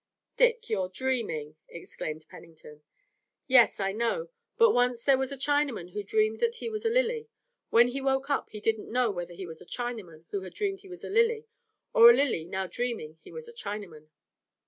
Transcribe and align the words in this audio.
"Dick, 0.35 0.67
you're 0.67 0.89
dreaming," 0.89 1.57
exclaimed 1.69 2.25
Pennington. 2.27 2.81
"Yes, 3.45 3.79
I 3.79 3.91
know, 3.91 4.29
but 4.57 4.71
once 4.71 5.03
there 5.03 5.15
was 5.19 5.31
a 5.31 5.37
Chinaman 5.37 5.91
who 5.91 6.01
dreamed 6.01 6.39
that 6.39 6.55
he 6.55 6.69
was 6.71 6.83
a 6.83 6.89
lily. 6.89 7.29
When 7.69 7.89
he 7.89 8.01
woke 8.01 8.27
up 8.27 8.49
he 8.49 8.59
didn't 8.59 8.91
know 8.91 9.11
whether 9.11 9.35
he 9.35 9.45
was 9.45 9.61
a 9.61 9.63
Chinaman 9.67 10.25
who 10.31 10.41
had 10.41 10.55
dreamed 10.55 10.79
he 10.79 10.89
was 10.89 11.03
a 11.03 11.09
lily 11.11 11.45
or 11.93 12.09
a 12.09 12.15
lily 12.15 12.45
now 12.45 12.65
dreaming 12.65 13.19
he 13.21 13.31
was 13.31 13.47
a 13.47 13.53
Chinaman." 13.53 14.07